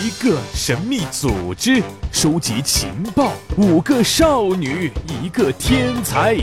[0.00, 1.82] 一个神秘组织，
[2.12, 6.36] 收集情报；五个少女，一个天才。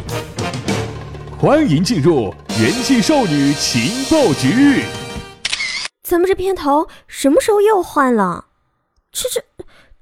[1.39, 4.83] 欢迎进入元气少女情报局。
[6.03, 8.47] 咱们这片头什么时候又换了？
[9.13, 9.41] 这这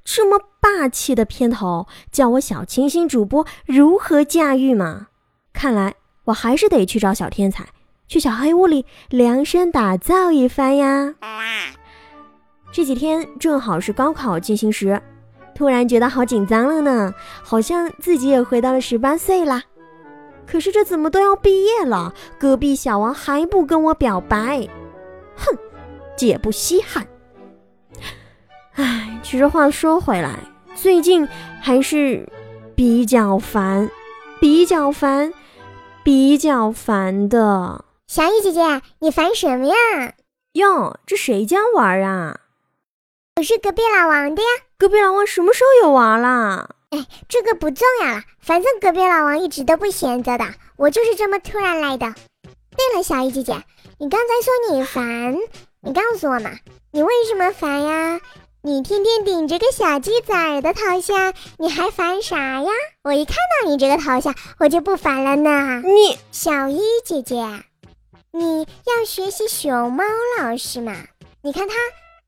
[0.04, 5.09] 这么霸气的片头，叫我小清新主播如何驾驭嘛？
[5.54, 5.93] 看来
[6.23, 7.67] 我还是得去找小天才，
[8.07, 11.13] 去小黑屋里量身打造一番呀。
[12.73, 15.00] 这几天正好是高考进行时，
[15.54, 17.13] 突然觉得好紧张了呢，
[17.44, 19.62] 好像自己也回到了十八岁啦。
[20.48, 24.68] 可是这怎么都要毕业了，隔壁小王还不跟我表白？
[25.36, 25.55] 哼，
[26.18, 27.05] 姐不稀罕。
[28.74, 30.40] 唉，其实话说回来，
[30.74, 31.27] 最近
[31.62, 32.27] 还是
[32.76, 33.88] 比较烦，
[34.41, 35.32] 比较烦，
[36.04, 37.85] 比较烦的。
[38.08, 39.76] 小雨姐姐，你烦什么呀？
[40.54, 42.40] 哟，这谁家娃啊？
[43.35, 44.48] 我是隔壁老王的呀。
[44.77, 46.76] 隔壁老王什么时候有娃了？
[46.91, 50.45] 哎，这个不重要了，反正隔壁老王一直都不闲着的，
[50.77, 52.13] 我就是这么突然来的。
[52.43, 53.63] 对了，小雨姐姐，
[53.98, 55.35] 你刚才说你烦，
[55.81, 56.51] 你告诉我嘛，
[56.91, 58.21] 你为什么烦呀？
[58.62, 62.70] 你天天顶着个小鸡仔的头像，你还烦啥呀？
[63.03, 65.81] 我一看到你这个头像，我就不烦了呢。
[65.81, 67.35] 你小一姐姐，
[68.31, 70.03] 你要学习熊猫
[70.40, 70.95] 老师嘛？
[71.41, 71.73] 你看他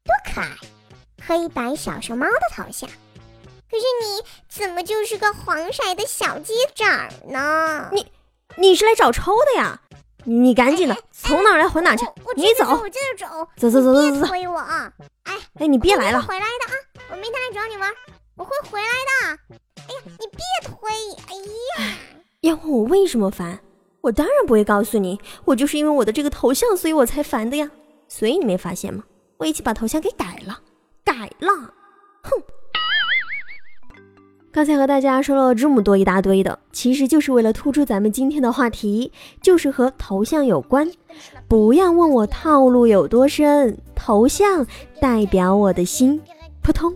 [0.04, 0.48] 多可爱，
[1.26, 2.90] 黑白小熊猫的头像。
[3.70, 6.86] 可是你怎么就是个黄色的小鸡仔
[7.28, 7.90] 呢？
[7.92, 8.06] 你
[8.56, 9.82] 你是来找抽的呀？
[10.24, 12.06] 你赶紧的，从哪来回哪去。
[12.36, 14.12] 你走，我接着走，走走走走走。
[14.12, 14.58] 别推我！
[14.58, 17.06] 哎哎，你别来了，回来的啊！
[17.12, 17.92] 我明天来找你玩，
[18.36, 19.56] 我会回来的。
[19.76, 20.92] 哎呀，你别推！
[21.28, 21.96] 哎呀，
[22.42, 23.60] 要问我为什么烦，
[24.02, 25.20] 我当然不会告诉你。
[25.46, 27.70] 我就是因为我的这个头像，所以我才烦的呀。
[28.08, 29.04] 所以你没发现吗？
[29.38, 30.60] 我一起把头像给改了，
[31.06, 31.74] 改了。
[32.24, 32.32] 哼。
[34.52, 40.90] 刚才和大家说了这么多一大堆的，其实就是为了突出咱们今天的话题，就是和头像有关。
[41.48, 44.66] 不要问我套路有多深，头像
[45.02, 46.22] 代表我的心。
[46.62, 46.94] 扑通，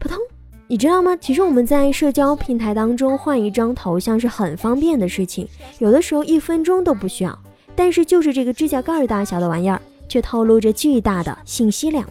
[0.00, 0.18] 扑通，
[0.66, 1.16] 你知道吗？
[1.16, 5.48] 其实我们在社交平台当中换一张头像是很方便的事情，
[5.78, 7.38] 有的时候一分钟都不需要。
[7.76, 12.04] 但是就是这个指甲盖大小的玩意儿，却透露着巨大的信息量。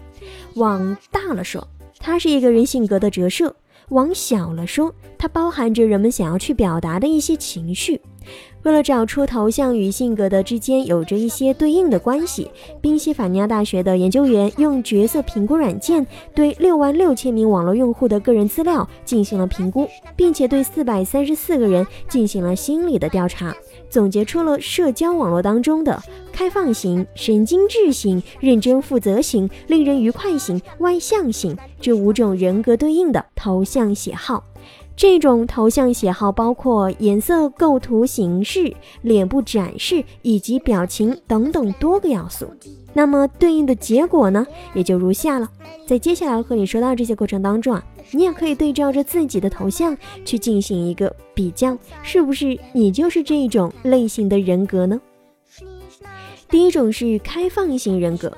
[0.56, 1.68] 往大了说，
[2.00, 3.56] 它是一个人性格的折射。
[3.90, 8.02] 往小了说，它包含着人们想要去表达的一些情绪。
[8.64, 12.50] 为了找出头像与性格的之间有着一些对应的关系，
[12.82, 16.04] 宾夕法尼亚大学的研究员用角色评估软件
[16.34, 23.56] 对六万六千名网络用户的个人资料进行了评估，并且对四百三十四个人进行了心理的调查。
[23.90, 26.02] 总结出了社交网络当中的
[26.32, 34.44] 开放型、神经质型、认真负责型、令人愉快型、外向型这五种人格对应的头像喜好。
[34.96, 42.48] 这种头像喜好包括颜色、构图形式、脸部展示以及表情等等多个要素。
[42.94, 45.50] 那么对应的结果呢，也就如下了。
[45.86, 47.84] 在接下来和你说到这些过程当中啊。
[48.12, 55.02] 你也可以对照着自己的头像去进行一个比较，是不是你就是这种类型的人格呢？
[56.48, 58.32] 第一种是开放型人格。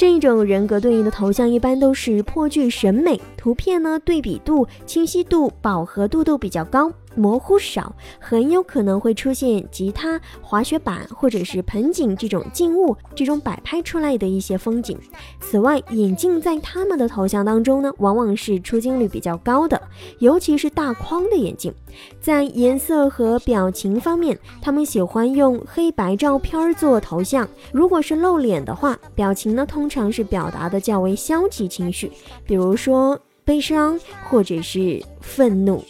[0.00, 14.98] 这一种人格对应的头像一般都是颇具审美，图片呢对比度、清晰度、饱和度都比较高，模糊少，很有可能会出现吉他、滑雪板或者是盆景这种静物，这种摆拍出来的一些风景。
[15.40, 19.82] 此外，眼镜在他们的头像当中呢，往往是出镜率比较高的，
[20.20, 21.74] 尤其是大框的眼镜。
[22.22, 29.90] 在颜色和表情方面，他们喜欢用黑白照片做头像，如果是露脸的话，表情呢通。
[29.90, 32.12] 常是表达的较为消极情绪，
[32.46, 33.98] 比如说悲伤
[34.28, 35.82] 或者是愤怒。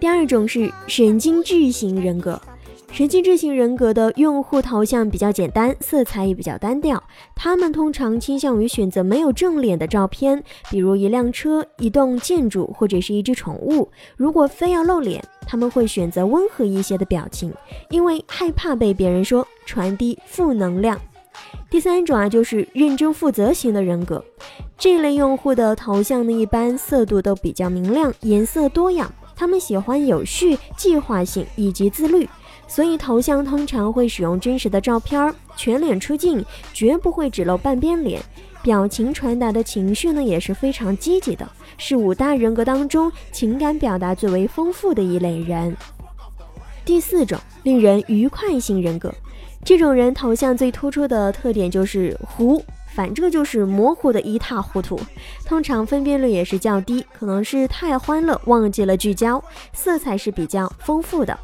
[0.00, 2.40] 第二种是神经质型人格，
[2.92, 7.02] 神经质型人格的用户头像比较简单，色彩也比较单调。
[7.34, 13.90] 他们通常倾向于选择没有正脸的照片，比如一辆车、一栋建筑或者是一只宠物。
[14.16, 17.52] 如果非要露脸，他们会选择温和一些的表情，
[17.90, 20.96] 因为害怕被别人说传递负能量。
[21.68, 24.24] 第三种啊，就是认真负责型的人格，
[24.76, 29.12] 这类用户的头像呢，一般色度都比较明亮，颜色多样。
[29.38, 32.28] 他们喜欢有序、计划性以及自律，
[32.66, 38.20] 所以头像通常会使用真实的照片，全脸出镜，绝不会只露半边脸。
[38.60, 45.76] 表情传达的情绪呢，也是非常积极的，是五大人格当中情感表达最为丰富的一类人。
[46.84, 49.14] 第四种，令人愉快型人格。
[49.64, 52.60] 这种人头像最突出的特点就是胡
[52.98, 54.98] 反正就是模糊的一塌糊涂。
[55.46, 59.40] 通常分辨率也是较低，可能是太欢乐忘记了聚焦，
[59.72, 61.38] 色彩是比较丰富的。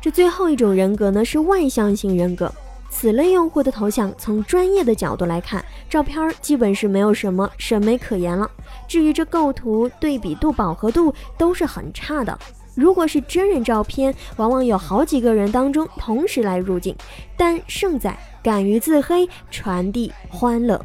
[0.00, 2.54] 这最后一种人格呢是外向型人格，
[2.88, 8.48] 此类用户的头像从专业的角度来看，照片基本是没有什么审美可言了。
[8.86, 12.38] 至于这构图、对比度、饱和度都是很差的。
[12.74, 16.94] 如果是真人照片，往往有好几个人当中同时来入镜，
[17.36, 20.80] 但胜在敢于自黑，传递欢乐。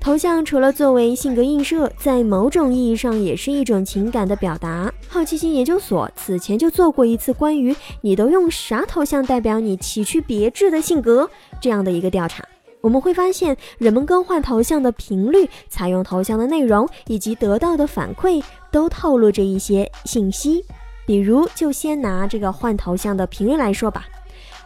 [0.00, 4.92] 头像除了作为性格映射，在某种意义上也是一种情感的表达。
[5.06, 7.72] 好奇心研究所此前就做过一次关于
[8.02, 11.30] “你都用啥头像代表你崎岖别致的性格”
[11.62, 12.44] 这样的一个调查。
[12.80, 18.42] 我们会发现，人们更换头像的频率、采用头像的内容以及得到的反馈，
[18.72, 20.64] 都透露着一些信息。
[21.06, 24.06] 比如，就先拿这个换头像的频率来说吧。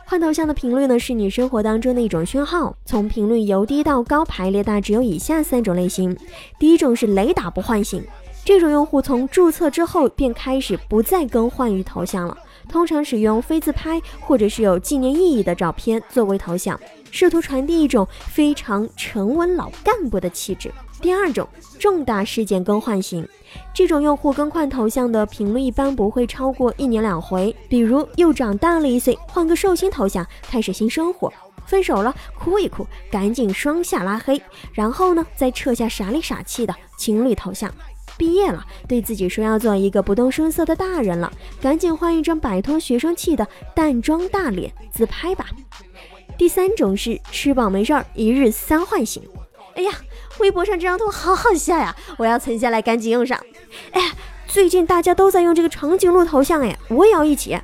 [0.04, 2.76] 换头像的频率呢，是你生活当中的一种讯号。
[2.84, 6.16] 从频率由低到高排列，大致有以下三种类型。
[6.60, 8.04] 第一种是雷打不唤醒，
[8.44, 12.38] 这种用户从注册之后便开始不再更换于头像了，
[12.68, 16.78] 通常使用非自拍或者是有纪念意义的照片作为头像，
[17.10, 20.70] 试图传递一种非常沉稳老干部的气质。
[21.00, 21.46] 第二种
[21.78, 23.26] 重大事件更换型，
[23.74, 27.54] 这种用户更换头像的频率一般不会超过一年两回。
[27.68, 31.30] 比如又长大了一岁，换个寿星头像，开始新生活；
[31.66, 34.40] 分手了，哭一哭，赶紧双下拉黑，
[34.72, 37.70] 然后呢再撤下傻里傻气的情侣头像；
[38.16, 45.46] 毕业了，对自己说要做一个不动声色的大人了，赶紧换一张摆脱学生气的淡妆大脸自拍吧。
[46.38, 49.22] 第三种是吃饱没事儿一日三换型。
[49.74, 49.92] 哎呀，
[50.38, 51.94] 微博上这张图好好笑呀！
[52.18, 53.38] 我要存下来，赶紧用上。
[53.92, 54.12] 哎，
[54.46, 57.58] 最近大家都在用这个长颈鹿头像，哎，我也要一起。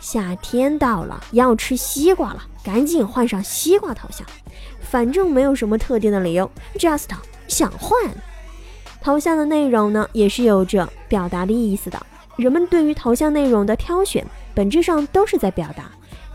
[0.00, 4.26] 夏天到了，要吃西瓜了，赶紧换上西瓜头像。
[4.80, 7.08] 反正没有什么特定的理由，just
[7.46, 7.98] 想换。
[9.02, 12.00] 头像的内容呢，也是有着表达的意思的。
[12.36, 15.84] 人们对于头像内容的挑选，本质上都是在表达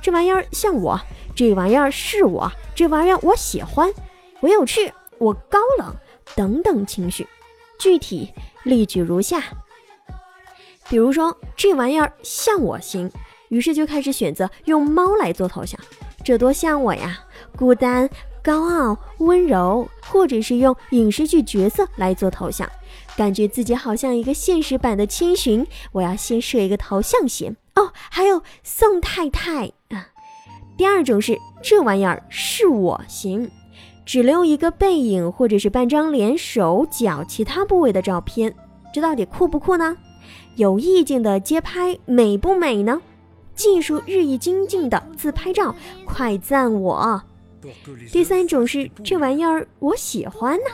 [0.02, 1.00] 这玩意儿像我，
[1.36, 3.92] 这玩意儿是我，这玩意儿我喜欢，
[4.40, 4.92] 我有趣。
[5.18, 5.96] 我高冷
[6.36, 7.28] 等等情绪，
[7.80, 8.34] 具体
[8.64, 9.44] 例举如下。
[10.88, 13.12] 比如说这玩意儿像我行，
[13.50, 15.80] 于是就开始选择用猫来做头像，
[16.24, 17.20] 这多像我呀！
[17.58, 18.08] 孤单、
[18.44, 22.70] 高傲、温柔，或者是用影视剧角色来做头像，
[23.18, 25.66] 感觉自己好像一个现实版的千寻。
[25.92, 30.10] 我要先设一个头像先哦，还有宋太太啊。
[30.78, 33.50] 第二种是这玩意儿是我行。
[34.06, 38.54] 只留一个背影，或者是半张脸、手脚其他部位的照片，
[38.94, 39.98] 这到底酷不酷呢？
[40.56, 43.02] 有意境的街拍美不美呢？
[43.56, 45.74] 技术日益精进的自拍照，
[46.06, 47.22] 快赞我！
[48.12, 50.66] 第三种是这玩意儿我喜欢呢。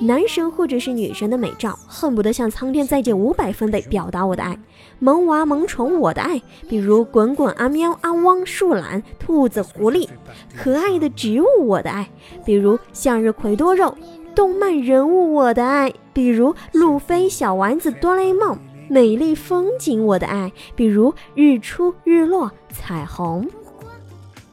[0.00, 4.58] 男神或者是女神的美照，恨不得向苍天再借五百分贝表达我的爱。
[4.98, 10.08] 萌娃萌宠我的爱，比如滚滚阿喵阿汪树懒兔子狐狸，
[10.56, 12.08] 可爱的植物我的爱，
[12.44, 13.96] 比如向日葵多肉。
[14.34, 18.56] 动漫人物我的爱，比如路飞小丸子哆啦 A 梦。
[18.90, 23.46] 美丽风景我的爱，比如日出日落彩虹。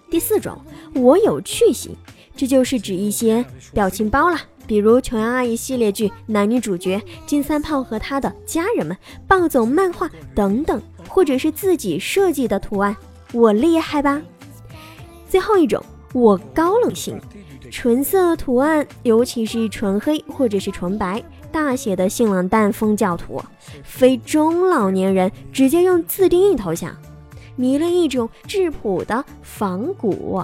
[0.09, 0.59] 第四种，
[0.93, 1.95] 我有趣型，
[2.35, 4.37] 这就是指一些表情包了。
[4.67, 8.97] 比如琼瑶阿姨系列剧男女主角金三胖和他的家人们，
[9.27, 12.95] 暴走漫画等等，或者是自己设计的图案，
[13.33, 14.21] 我厉害吧？
[15.29, 17.19] 最后一种，我高冷型，
[17.69, 23.41] 纯色图案，尤其是纯黑或者是纯白，大写的性冷淡风教图，
[23.83, 26.95] 非中老年人直接用自定义头像，
[27.55, 30.41] 迷了一种质朴的仿古。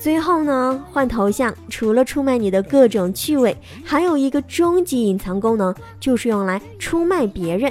[0.00, 3.54] 最后呢，换头像除了出卖你的各种趣味，
[3.84, 7.70] 还有一个终极隐藏功能，就是用来出卖别人。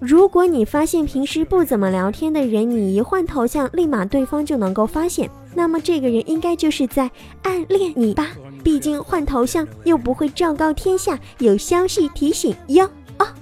[0.00, 7.08] 如果你发现平时不怎么聊天的人，你一换头像，立马对方就能够发现，那么这个人应该就是在
[7.42, 8.26] 暗恋你吧？
[8.64, 13.32] 毕竟换头像又不会昭告天下，有消息提醒哟啊！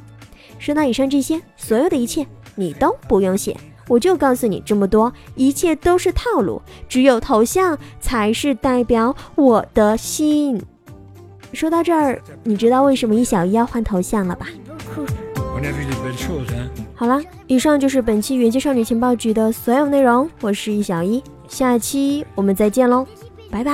[0.58, 3.56] 说到以上这些，所有的一切你都不用写。
[3.90, 10.62] 我就告诉你这么多，一切都是套路，只有头像才是代表我的心。
[11.52, 14.46] 说到这儿，你知道为什么一小一要换头像了吧？
[16.94, 20.30] 好了，以上就是本期元气少女情报局的所有内容。
[20.40, 23.04] 我是一小一，下期我们再见喽，
[23.50, 23.72] 拜拜。